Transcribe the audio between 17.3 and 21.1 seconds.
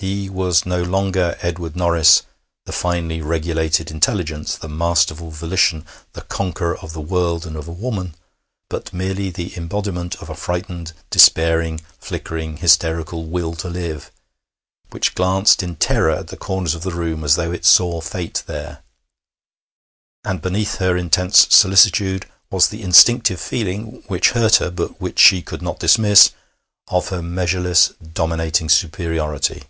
though it saw fate there. And beneath her